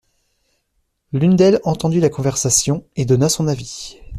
L’une 1.13 1.35
d’elle 1.35 1.59
entendit 1.63 1.99
la 1.99 2.09
conversation 2.09 2.83
et 2.95 3.05
donna 3.05 3.29
son 3.29 3.47
avis. 3.47 3.99